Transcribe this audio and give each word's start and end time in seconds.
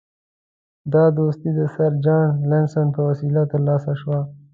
دا 0.93 1.03
دوستي 1.17 1.49
د 1.57 1.59
سر 1.75 1.91
جان 2.05 2.27
لارنس 2.49 2.73
په 2.95 3.01
وسیله 3.09 3.41
ترلاسه 3.51 3.91
شوه. 4.01 4.19